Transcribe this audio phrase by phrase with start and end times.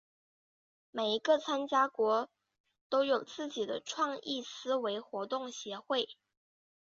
[0.89, 2.27] 每一个参加国
[2.89, 6.17] 都有自己的创意思维活动协会。